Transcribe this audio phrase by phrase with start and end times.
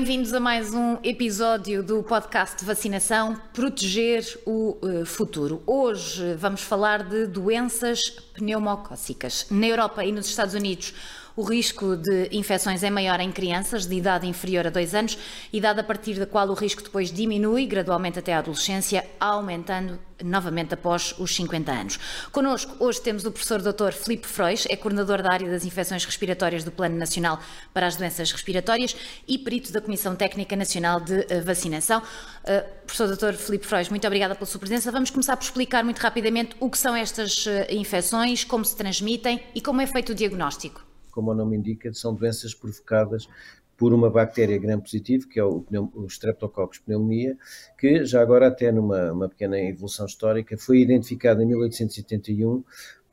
[0.00, 5.62] Bem-vindos a mais um episódio do podcast de vacinação Proteger o uh, Futuro.
[5.66, 9.46] Hoje vamos falar de doenças pneumocócicas.
[9.50, 10.94] Na Europa e nos Estados Unidos,
[11.36, 15.18] o risco de infecções é maior em crianças de idade inferior a 2 anos,
[15.52, 20.74] idade a partir da qual o risco depois diminui gradualmente até a adolescência, aumentando novamente
[20.74, 21.98] após os 50 anos.
[22.30, 23.92] Connosco hoje temos o professor Dr.
[23.92, 27.40] Filipe Frois, é coordenador da área das infecções respiratórias do Plano Nacional
[27.72, 32.00] para as Doenças Respiratórias e perito da Comissão Técnica Nacional de eh, Vacinação.
[32.00, 33.34] Uh, professor Dr.
[33.34, 34.90] Filipe Frois, muito obrigada pela sua presença.
[34.90, 39.42] Vamos começar por explicar muito rapidamente o que são estas uh, infecções, como se transmitem
[39.54, 43.28] e como é feito o diagnóstico como o nome indica, são doenças provocadas
[43.76, 47.38] por uma bactéria gram-positivo, que é o, o Streptococcus pneumonia,
[47.78, 52.62] que já agora até numa pequena evolução histórica foi identificada em 1871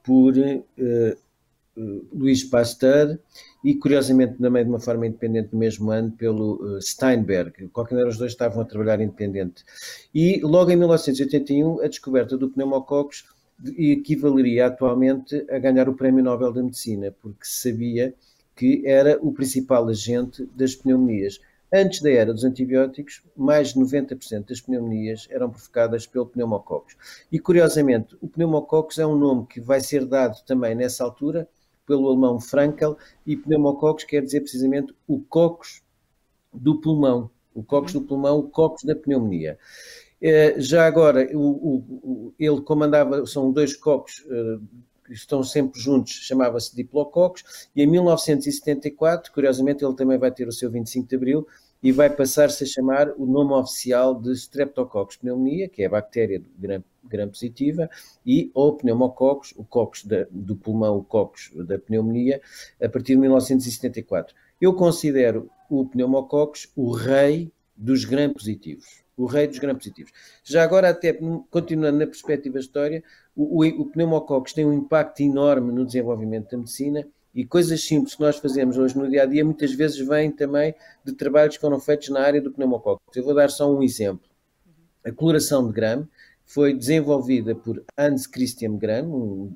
[0.04, 1.18] por uh,
[2.12, 3.20] Luís Pasteur
[3.64, 8.08] e curiosamente também de uma forma independente no mesmo ano pelo uh, Steinberg, qualquer um
[8.08, 9.64] dos dois estavam a trabalhar independente.
[10.14, 13.24] E logo em 1981 a descoberta do pneumococcus
[13.78, 18.14] equivaleria atualmente a ganhar o Prémio Nobel da Medicina, porque sabia
[18.56, 21.40] que era o principal agente das pneumonias.
[21.72, 26.96] Antes da era dos antibióticos, mais de 90% das pneumonias eram provocadas pelo pneumococcus.
[27.32, 31.48] E curiosamente, o pneumococcus é um nome que vai ser dado também nessa altura
[31.86, 35.82] pelo alemão Frankel, e pneumococcus quer dizer precisamente o coccus
[36.54, 39.58] do pulmão, o coccus do pulmão, o coccus da pneumonia.
[40.22, 44.58] Eh, já agora, o, o, ele comandava, são dois cocos eh,
[45.06, 50.52] que estão sempre juntos, chamava-se Diplococos, e em 1974, curiosamente, ele também vai ter o
[50.52, 51.48] seu 25 de Abril,
[51.82, 56.42] e vai passar-se a chamar o nome oficial de Streptococcus pneumonia, que é a bactéria
[56.58, 57.88] gram, gram positiva,
[58.26, 62.42] e ou pneumococcus, o coccus da, do pulmão, o coccus da pneumonia,
[62.82, 64.36] a partir de 1974.
[64.60, 70.12] Eu considero o pneumococcus o rei dos gram positivos o rei dos gram-positivos.
[70.44, 71.18] Já agora, até
[71.50, 73.04] continuando na perspectiva história,
[73.36, 78.16] o, o, o pneumococcus tem um impacto enorme no desenvolvimento da medicina e coisas simples
[78.16, 80.74] que nós fazemos hoje no dia a dia muitas vezes vêm também
[81.04, 83.16] de trabalhos que foram feitos na área do pneumococcus.
[83.16, 84.30] Eu vou dar só um exemplo.
[85.04, 86.08] A coloração de Gram
[86.46, 89.56] foi desenvolvida por Hans Christian Gram, um,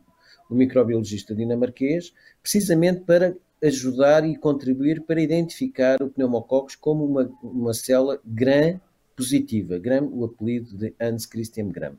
[0.49, 7.73] um microbiologista dinamarquês, precisamente para ajudar e contribuir para identificar o pneumococcus como uma, uma
[7.73, 8.79] célula gram
[9.21, 9.79] positiva.
[10.11, 11.95] O apelido de Hans Christian Gram.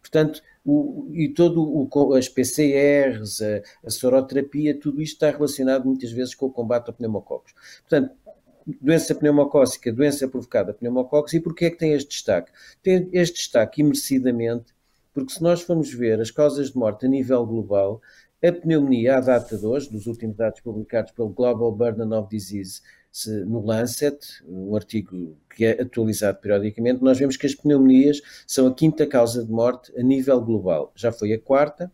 [0.00, 6.12] Portanto, o, e todo o, as PCRs, a, a soroterapia, tudo isto está relacionado muitas
[6.12, 7.54] vezes com o combate ao pneumococos.
[7.88, 8.14] Portanto,
[8.80, 12.50] doença pneumocócica, doença provocada pneumococos, e porquê é que tem este destaque?
[12.82, 14.74] Tem este destaque imerecidamente,
[15.14, 18.02] porque se nós formos ver as causas de morte a nível global,
[18.44, 22.82] a pneumonia, à data de hoje, dos últimos dados publicados pelo Global Burden of Disease
[23.46, 28.74] no Lancet, um artigo que é atualizado periodicamente, nós vemos que as pneumonias são a
[28.74, 30.92] quinta causa de morte a nível global.
[30.94, 31.90] Já foi a quarta,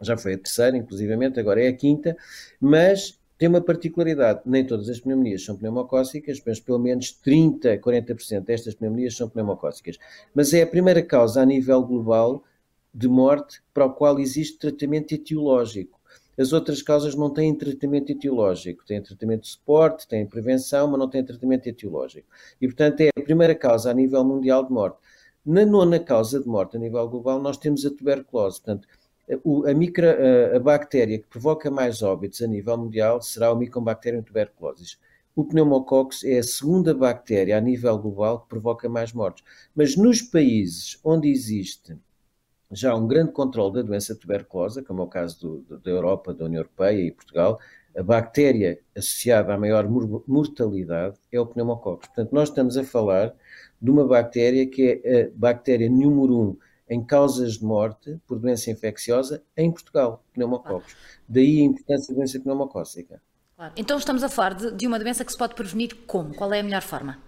[0.00, 2.16] já foi a terceira, inclusivamente, agora é a quinta,
[2.60, 8.44] mas tem uma particularidade, nem todas as pneumonias são pneumocócicas, mas pelo menos 30, 40%
[8.44, 9.96] destas pneumonias são pneumocócicas.
[10.34, 12.42] Mas é a primeira causa a nível global
[12.92, 15.97] de morte para o qual existe tratamento etiológico.
[16.38, 21.10] As outras causas não têm tratamento etiológico, têm tratamento de suporte, têm prevenção, mas não
[21.10, 22.28] têm tratamento etiológico.
[22.60, 24.98] E, portanto, é a primeira causa a nível mundial de morte.
[25.44, 28.60] Na nona causa de morte a nível global, nós temos a tuberculose.
[28.60, 28.86] Portanto,
[29.66, 30.06] a, micro,
[30.54, 34.96] a, bactéria que provoca mais óbitos a nível mundial será o Mycobacterium tuberculosis.
[35.34, 39.44] O pneumococcus é a segunda bactéria a nível global que provoca mais mortes.
[39.74, 41.96] Mas nos países onde existe
[42.70, 46.44] já um grande controle da doença tuberculosa, como é o caso do, da Europa, da
[46.44, 47.58] União Europeia e Portugal,
[47.96, 49.88] a bactéria associada à maior
[50.26, 52.06] mortalidade é o pneumococcus.
[52.08, 53.34] Portanto, nós estamos a falar
[53.80, 56.56] de uma bactéria que é a bactéria número um
[56.88, 60.96] em causas de morte por doença infecciosa em Portugal, pneumococcus.
[61.28, 63.20] Daí a importância da doença pneumocócica.
[63.56, 63.72] Claro.
[63.76, 66.34] Então estamos a falar de, de uma doença que se pode prevenir como?
[66.34, 67.18] Qual é a melhor forma?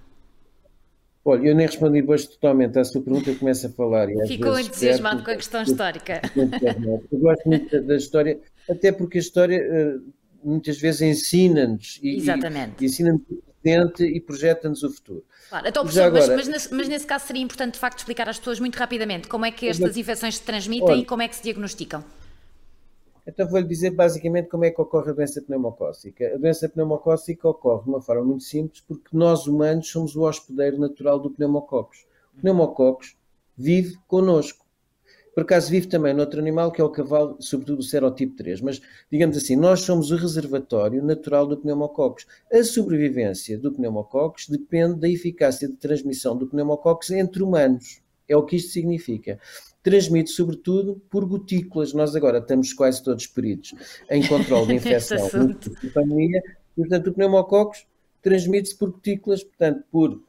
[1.25, 4.09] Olha, eu nem respondi hoje totalmente à sua pergunta, eu começo a falar.
[4.27, 6.23] Ficou entusiasmado com a questão histórica.
[7.13, 9.97] Eu gosto muito da história, até porque a história eh,
[10.43, 15.23] muitas vezes ensina-nos e, e ensina-nos o presente e projeta-nos o futuro.
[15.51, 18.29] Claro, então, professor, agora, mas, mas, nesse, mas, nesse, caso seria importante de facto explicar
[18.29, 21.29] às pessoas muito rapidamente como é que estas infecções se transmitem olha, e como é
[21.29, 22.03] que se diagnosticam.
[23.31, 26.35] Então vou-lhe dizer basicamente como é que ocorre a doença pneumocócica.
[26.35, 30.79] A doença pneumocócica ocorre de uma forma muito simples porque nós humanos somos o hospedeiro
[30.79, 32.07] natural do pneumococcus.
[32.37, 33.17] O pneumococcus
[33.57, 34.67] vive connosco.
[35.33, 38.83] por acaso vive também noutro animal que é o cavalo, sobretudo o serotipo 3, mas
[39.11, 42.27] digamos assim, nós somos o reservatório natural do pneumococcus.
[42.53, 48.03] A sobrevivência do pneumococcus depende da eficácia de transmissão do pneumococcus entre humanos.
[48.29, 49.39] É o que isto significa
[49.83, 51.93] transmite sobretudo por gotículas.
[51.93, 53.75] Nós agora estamos quase todos peritos
[54.11, 56.43] em controle de infecção de pandemia,
[56.77, 57.87] e, portanto, o pneumococcus
[58.23, 60.23] transmite-se por gotículas, portanto, por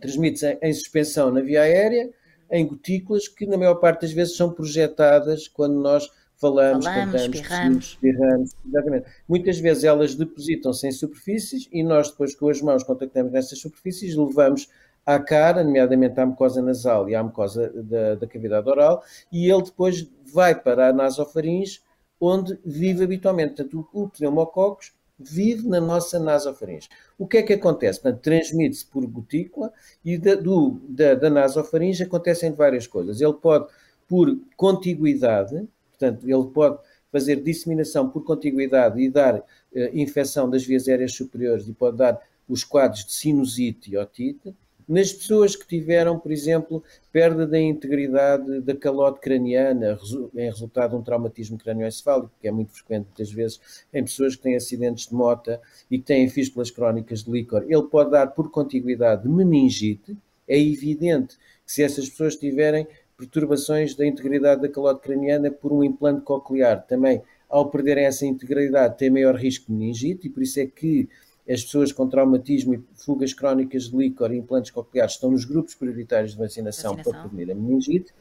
[0.00, 2.10] transmite-se em suspensão na via aérea,
[2.50, 7.36] em gotículas que na maior parte das vezes são projetadas quando nós falamos, falamos cantamos,
[7.36, 7.84] espirramos.
[7.86, 8.50] espirramos.
[8.66, 9.06] Exatamente.
[9.28, 14.16] Muitas vezes elas depositam-se em superfícies e nós depois com as mãos contactamos nessas superfícies,
[14.16, 14.68] levamos
[15.14, 19.02] à cara, nomeadamente à mucosa nasal e à mucosa da, da cavidade oral,
[19.32, 21.80] e ele depois vai para a nasofaringe,
[22.20, 23.54] onde vive habitualmente.
[23.54, 26.88] Portanto, o, pneumococcus vive na nossa nasofaringe.
[27.18, 28.00] O que é que acontece?
[28.12, 29.72] transmite-se por gotícula
[30.04, 33.20] e da, do, da, da nasofaringe acontecem várias coisas.
[33.20, 33.66] Ele pode,
[34.06, 36.78] por contiguidade, portanto, ele pode
[37.10, 39.42] fazer disseminação por contiguidade e dar
[39.74, 44.54] eh, infecção das vias aéreas superiores e pode dar os quadros de sinusite e otite,
[44.90, 46.82] nas pessoas que tiveram, por exemplo,
[47.12, 49.96] perda da integridade da calote craniana
[50.34, 53.60] em resultado de um traumatismo cranioencefálico, que é muito frequente muitas vezes
[53.94, 55.56] em pessoas que têm acidentes de moto
[55.88, 60.18] e que têm fístulas crónicas de líquor, ele pode dar por contiguidade meningite.
[60.48, 62.84] É evidente que se essas pessoas tiverem
[63.16, 68.98] perturbações da integridade da calote craniana por um implante coclear, também ao perderem essa integridade
[68.98, 71.08] têm maior risco de meningite e por isso é que
[71.48, 75.74] as pessoas com traumatismo e fugas crónicas de líquor e implantes cocleares estão nos grupos
[75.74, 77.12] prioritários de vacinação, vacinação.
[77.12, 78.12] para prevenir a meningite.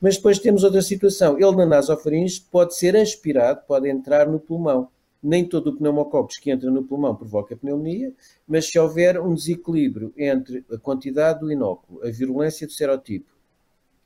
[0.00, 1.38] Mas depois temos outra situação.
[1.38, 4.88] Ele na nasofaringe pode ser aspirado, pode entrar no pulmão.
[5.22, 8.12] Nem todo o pneumococcus que entra no pulmão provoca pneumonia,
[8.46, 13.30] mas se houver um desequilíbrio entre a quantidade do inóculo, a virulência do serotipo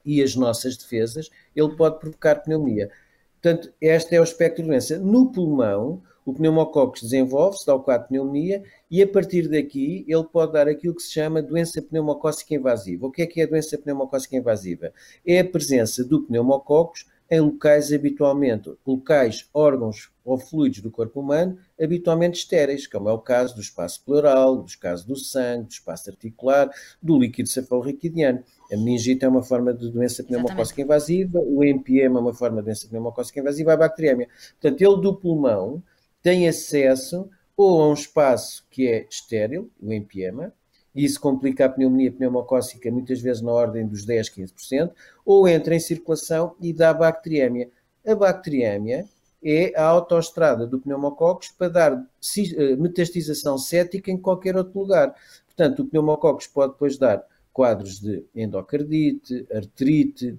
[0.05, 2.91] e as nossas defesas, ele pode provocar pneumonia.
[3.41, 4.99] Portanto, este é o espectro de doença.
[4.99, 10.25] No pulmão, o pneumococcus desenvolve-se, dá o quadro de pneumonia, e a partir daqui ele
[10.25, 13.07] pode dar aquilo que se chama doença pneumocócica invasiva.
[13.07, 14.93] O que é que é a doença pneumocócica invasiva?
[15.25, 21.59] É a presença do pneumococcus em locais habitualmente, locais, órgãos ou fluidos do corpo humano
[21.81, 26.11] habitualmente estéreis, como é o caso do espaço pleural, dos casos do sangue, do espaço
[26.11, 26.71] articular,
[27.01, 28.43] do líquido cefalorraquidiano.
[28.73, 32.65] A meningite é uma forma de doença pneumocócica invasiva, o empiema é uma forma de
[32.65, 34.29] doença pneumocócica invasiva, a bacteriemia.
[34.61, 35.83] Portanto, ele do pulmão
[36.23, 40.53] tem acesso ou a um espaço que é estéril, o empiema,
[40.95, 44.93] e isso complica a pneumonia pneumocócica muitas vezes na ordem dos 10, 15%,
[45.25, 47.71] ou entra em circulação e dá bacteriemia.
[48.07, 49.05] A bacteriemia
[49.43, 55.15] é a autoestrada do pneumococcus para dar eh, metastização cética em qualquer outro lugar.
[55.47, 57.23] Portanto, o pneumococcus pode depois dar
[57.53, 60.39] quadros de endocardite, artrite,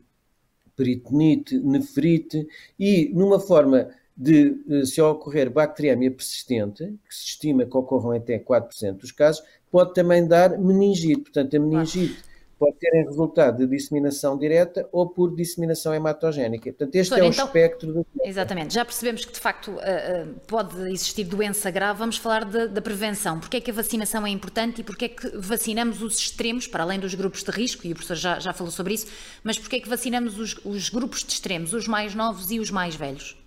[0.75, 2.47] peritonite, nefrite
[2.79, 8.39] e, numa forma de, eh, se ocorrer bacteriemia persistente, que se estima que ocorram até
[8.39, 11.21] 4% dos casos, pode também dar meningite.
[11.21, 12.23] Portanto, a meningite
[12.57, 16.71] pode ter em resultado de disseminação direta ou por disseminação hematogénica.
[16.71, 18.07] Portanto, este é o então, espectro do.
[18.23, 18.73] Exatamente.
[18.73, 21.99] Já percebemos que, de facto, eh, eh, pode existir doença grave.
[21.99, 23.39] Vamos falar da prevenção.
[23.39, 26.81] Porquê é que a vacinação é importante e porquê é que vacinamos os extremos, para
[26.81, 29.05] além dos grupos de risco, e o professor já, já falou sobre isso,
[29.43, 32.71] mas porquê é que vacinamos os, os grupos de extremos, os mais novos e os
[32.71, 33.37] mais velhos?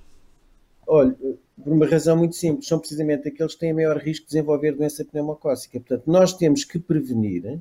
[0.93, 1.17] Olha,
[1.63, 5.05] por uma razão muito simples, são precisamente aqueles que têm maior risco de desenvolver doença
[5.05, 5.79] pneumocócica.
[5.79, 7.61] Portanto, nós temos que prevenir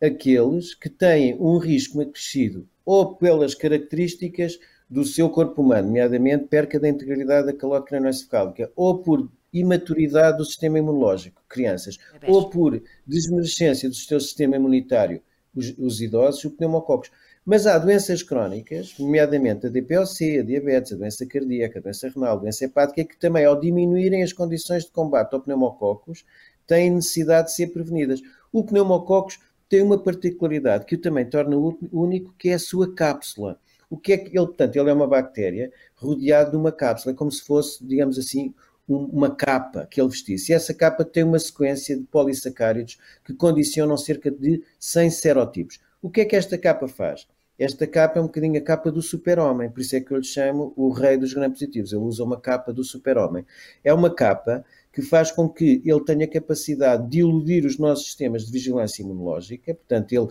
[0.00, 4.58] aqueles que têm um risco acrescido ou pelas características
[4.88, 10.44] do seu corpo humano, nomeadamente perca da integridade da calote cranoencefálica, ou por imaturidade do
[10.46, 15.20] sistema imunológico, crianças, é ou por desmerecência do seu sistema imunitário,
[15.54, 17.10] os, os idosos, o pneumococcus.
[17.44, 22.36] Mas há doenças crónicas, nomeadamente a DPOC, a diabetes, a doença cardíaca, a doença renal,
[22.36, 26.24] a doença hepática, que também, ao diminuírem as condições de combate ao pneumococos,
[26.68, 28.20] têm necessidade de ser prevenidas.
[28.52, 31.56] O pneumococos tem uma particularidade que o também torna
[31.92, 33.58] único, que é a sua cápsula.
[33.90, 37.32] O que é que ele, portanto, ele é uma bactéria rodeada de uma cápsula, como
[37.32, 38.54] se fosse, digamos assim,
[38.86, 40.52] uma capa que ele vestisse.
[40.52, 45.80] E essa capa tem uma sequência de polissacáridos que condicionam cerca de 100 serotipos.
[46.02, 47.28] O que é que esta capa faz?
[47.58, 50.24] Esta capa é um bocadinho a capa do super-homem, por isso é que eu lhe
[50.24, 51.92] chamo o rei dos gram-positivos.
[51.92, 53.46] Ele usa uma capa do super-homem.
[53.84, 58.44] É uma capa que faz com que ele tenha capacidade de iludir os nossos sistemas
[58.44, 60.28] de vigilância imunológica, portanto, ele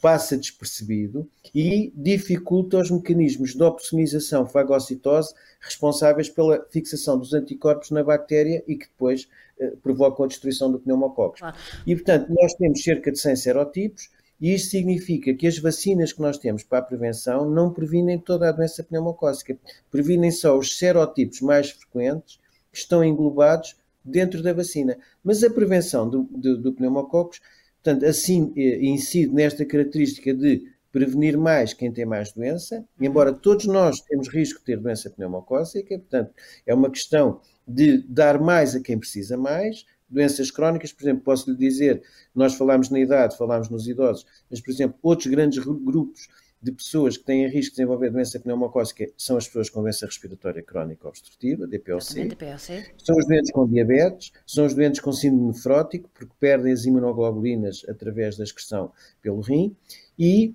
[0.00, 8.04] passa despercebido e dificulta os mecanismos de opsonização fagocitose responsáveis pela fixação dos anticorpos na
[8.04, 9.26] bactéria e que depois
[9.58, 11.40] eh, provocam a destruição do pneumococcus.
[11.40, 11.56] Claro.
[11.84, 14.10] E, portanto, nós temos cerca de 100 serotipos,
[14.40, 18.48] E isto significa que as vacinas que nós temos para a prevenção não previnem toda
[18.48, 19.56] a doença pneumocócica,
[19.90, 22.38] previnem só os serotipos mais frequentes
[22.72, 24.98] que estão englobados dentro da vacina.
[25.22, 27.40] Mas a prevenção do, do, do pneumococos,
[27.82, 33.66] portanto, assim eh, incide nesta característica de prevenir mais quem tem mais doença, embora todos
[33.66, 36.32] nós temos risco de ter doença pneumocócica, portanto,
[36.64, 41.50] é uma questão de dar mais a quem precisa mais, doenças crónicas, por exemplo, posso
[41.50, 42.02] lhe dizer,
[42.34, 46.28] nós falámos na idade, falámos nos idosos, mas, por exemplo, outros grandes grupos
[46.64, 50.62] de pessoas que têm risco de desenvolver doença pneumocócica são as pessoas com doença respiratória
[50.62, 52.28] crónica obstrutiva, DPOC.
[52.28, 52.92] DPOC.
[52.96, 57.84] São os doentes com diabetes, são os doentes com síndrome nefrótico, porque perdem as imunoglobulinas
[57.86, 59.76] através da excreção pelo rim,
[60.18, 60.54] e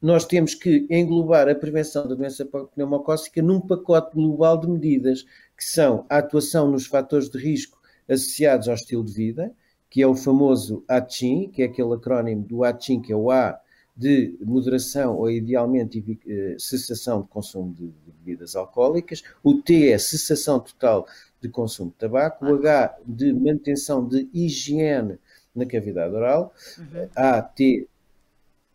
[0.00, 5.24] nós temos que englobar a prevenção da doença pneumocócica num pacote global de medidas,
[5.56, 9.52] que são a atuação nos fatores de risco associados ao estilo de vida,
[9.88, 13.60] que é o famoso ATCHIN, que é aquele acrónimo do ATCHIN, que é o A
[13.96, 17.92] de moderação ou idealmente eh, cessação de consumo de,
[18.24, 21.06] bebidas alcoólicas, o T é cessação total
[21.40, 25.18] de consumo de tabaco, o H de manutenção de higiene
[25.54, 27.08] na cavidade oral, uhum.
[27.14, 27.86] A, T,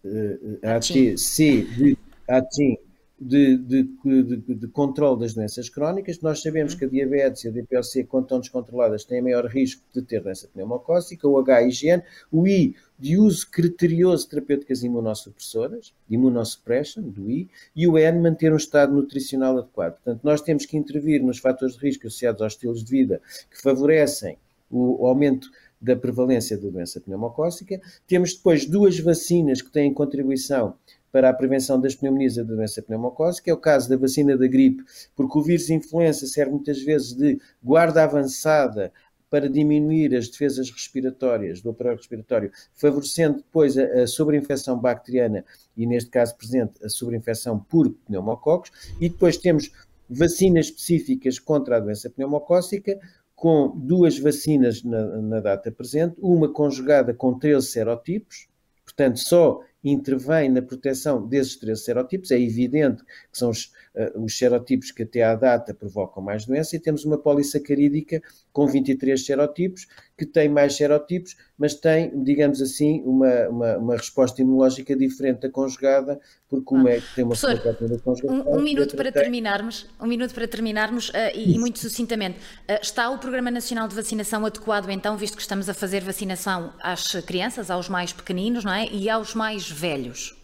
[0.05, 2.77] uh, A, T, C de ATIN
[3.19, 6.21] de, de, de, de controle das doenças crónicas.
[6.21, 6.79] Nós sabemos uhum.
[6.79, 10.47] que a diabetes e a DPOC, quando estão descontroladas, têm maior risco de ter doença
[10.53, 17.49] pneumocócica, o H, higiene, o I, de uso criterioso de terapêuticas imunossupressoras, immunosuppression, do I,
[17.75, 19.93] e o N, manter um estado nutricional adequado.
[19.95, 23.21] Portanto, nós temos que intervir nos fatores de risco associados aos estilos de vida
[23.51, 24.37] que favorecem
[24.71, 25.49] o aumento
[25.81, 27.79] da prevalência da doença pneumocócica.
[28.07, 30.75] Temos depois duas vacinas que têm contribuição
[31.11, 34.47] para a prevenção das pneumonias e da doença pneumocócica, é o caso da vacina da
[34.47, 34.83] gripe,
[35.15, 38.91] porque o vírus influenza serve muitas vezes de guarda avançada
[39.29, 45.45] para diminuir as defesas respiratórias do aparelho respiratório, favorecendo depois a, a sobreinfecção bacteriana
[45.77, 48.71] e, neste caso presente, a sobreinfecção por pneumococos.
[48.99, 49.71] E depois temos
[50.09, 52.99] vacinas específicas contra a doença pneumocócica,
[53.35, 58.49] com duas vacinas na, na data presente, uma conjugada com 13 serotipos,
[58.83, 62.31] portanto, só intervém na proteção desses três serotipos.
[62.31, 63.71] É evidente que são os,
[64.15, 69.23] os serotipos que até à data provocam mais doença e temos uma polissacarídica com 23
[69.23, 69.87] serotipos,
[70.17, 75.49] que tem mais serotipos, mas tem, digamos assim, uma, uma, uma resposta imunológica diferente da
[75.49, 78.49] conjugada, porque uma ah, é que tem uma Professor, conjugada.
[78.49, 79.23] Um, um minuto para tem...
[79.23, 82.39] terminarmos, um minuto para terminarmos uh, e, e, muito sucintamente.
[82.39, 86.73] Uh, está o Programa Nacional de Vacinação adequado então, visto que estamos a fazer vacinação
[86.79, 88.87] às crianças, aos mais pequeninos, não é?
[88.87, 90.38] E aos mais velhos?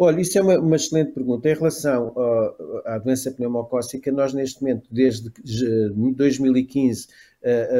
[0.00, 1.48] Olha, isso é uma, uma excelente pergunta.
[1.48, 5.28] Em relação à, à doença pneumocócica, nós neste momento, desde
[6.14, 7.08] 2015,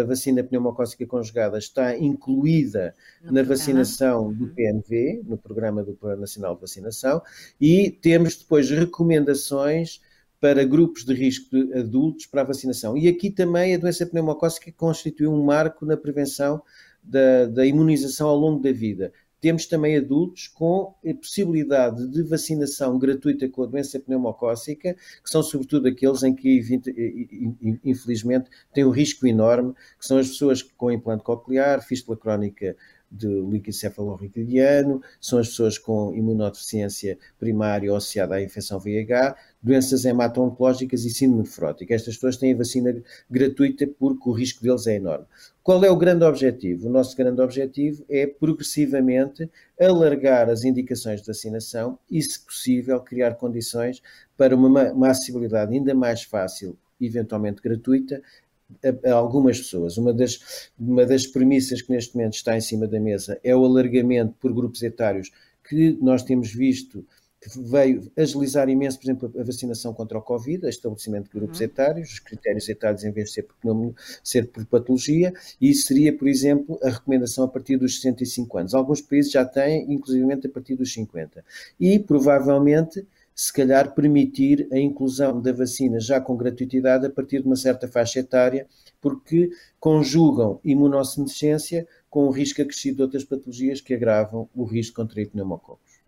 [0.01, 6.21] a, vacina pneumocócica conjugada está incluída no na vacinação do PNV, no Programa do Plano
[6.21, 7.23] Nacional de Vacinação,
[7.61, 10.01] e temos depois recomendações
[10.41, 12.97] para grupos de risco de adultos para a vacinação.
[12.97, 16.63] E aqui também a doença pneumocócica constitui um marco na prevenção
[17.03, 19.13] da, da imunização ao longo da vida.
[19.41, 25.43] Temos também adultos com a possibilidade de vacinação gratuita com a doença pneumocócica, que são
[25.43, 26.61] sobretudo aqueles em que,
[27.85, 32.77] infelizmente, tem um risco enorme, que são as pessoas com implante coclear, fístula crónica
[33.11, 41.05] de líquido cefalorraquidiano, são as pessoas com imunodeficiência primária associada à infecção VIH, doenças hemato-oncológicas
[41.05, 41.95] e síndrome nefrótica.
[41.95, 45.27] Estas pessoas têm a vacina gratuita porque o risco deles é enorme.
[45.63, 46.89] Qual é o grande objetivo?
[46.89, 53.35] O nosso grande objetivo é progressivamente alargar as indicações de vacinação e, se possível, criar
[53.35, 54.03] condições
[54.37, 58.23] para uma acessibilidade ainda mais fácil, eventualmente gratuita,
[58.83, 59.97] a, a, algumas pessoas.
[59.97, 63.65] Uma das, uma das premissas que neste momento está em cima da mesa é o
[63.65, 65.31] alargamento por grupos etários
[65.69, 67.05] que nós temos visto
[67.41, 71.61] que veio agilizar imenso, por exemplo, a vacinação contra o Covid, o estabelecimento de grupos
[71.61, 71.67] uhum.
[71.67, 73.95] etários, os critérios etários em vez de ser por,
[74.25, 78.75] ser por patologia, e isso seria, por exemplo, a recomendação a partir dos 65 anos.
[78.75, 81.45] Alguns países já têm, inclusivamente, a partir dos 50.
[81.79, 83.07] E, provavelmente,
[83.39, 87.87] se calhar permitir a inclusão da vacina já com gratuitidade a partir de uma certa
[87.87, 88.67] faixa etária,
[89.01, 95.25] porque conjugam imunossenescência com o risco acrescido de outras patologias que agravam o risco contra
[95.25, 96.01] pneumococos.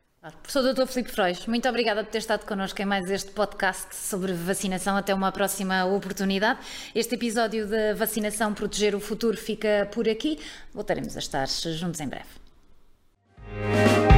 [0.42, 0.88] Professor Dr.
[0.88, 4.96] Filipe Frois, muito obrigada por ter estado connosco em mais este podcast sobre vacinação.
[4.96, 6.58] Até uma próxima oportunidade.
[6.96, 10.36] Este episódio da vacinação Proteger o Futuro fica por aqui.
[10.74, 14.09] Voltaremos a estar juntos em breve.